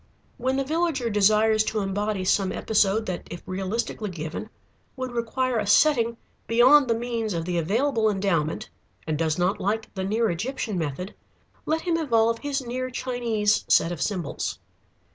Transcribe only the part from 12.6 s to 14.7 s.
near Chinese set of symbols.